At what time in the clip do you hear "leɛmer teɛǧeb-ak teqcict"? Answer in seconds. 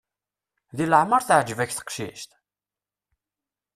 0.89-2.31